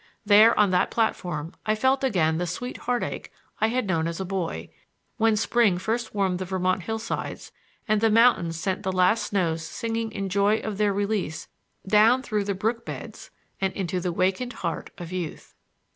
[0.25, 4.25] There, on that platform, I felt again the sweet heartache I had known as a
[4.25, 4.69] boy,
[5.17, 7.51] when spring first warmed the Vermont hillsides
[7.87, 11.49] and the mountains sent the last snows singing in joy of their release
[11.85, 13.29] down through the brook beds
[13.59, 15.53] and into the wakened heart of youth.